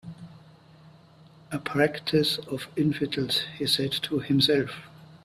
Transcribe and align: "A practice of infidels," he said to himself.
"A 1.51 1.59
practice 1.59 2.39
of 2.49 2.67
infidels," 2.75 3.43
he 3.59 3.67
said 3.67 3.91
to 3.91 4.19
himself. 4.19 4.71